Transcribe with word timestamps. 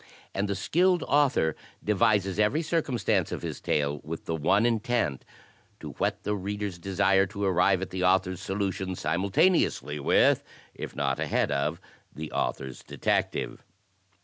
And 0.33 0.47
the 0.47 0.55
skilled 0.55 1.03
author 1.03 1.55
devises 1.83 2.39
every 2.39 2.63
ci'rciunstance 2.63 3.31
of 3.31 3.43
his 3.43 3.61
tale 3.61 4.01
with 4.03 4.25
the 4.25 4.33
one 4.33 4.65
intent, 4.65 5.23
to 5.79 5.91
whet 5.91 6.23
the 6.23 6.35
reader's 6.35 6.79
desire 6.79 7.27
to 7.27 7.43
arrive 7.43 7.83
at 7.83 7.91
the 7.91 8.03
author's 8.03 8.41
solution 8.41 8.95
simultaneously 8.95 9.99
with, 9.99 10.43
if 10.73 10.95
not 10.95 11.19
ahead 11.19 11.51
of 11.51 11.79
the 12.15 12.31
author's 12.31 12.81
detective. 12.81 13.63